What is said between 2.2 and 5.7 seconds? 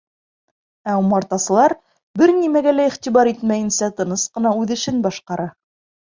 бер нәмәгә лә иғтибар итмәйенсә, тыныс ҡына үҙ эшен башҡара.